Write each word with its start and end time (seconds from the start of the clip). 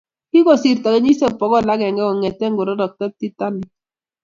Kikosirto 0.29 0.87
kenyisiek 0.93 1.33
bokol 1.39 1.69
agenge 1.73 2.03
kong'ete 2.07 2.45
kororokto 2.57 3.05
Titanic. 3.19 3.69